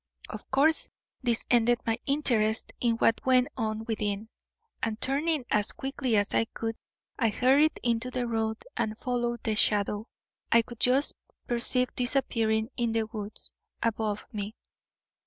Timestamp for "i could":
6.33-6.75, 10.51-10.79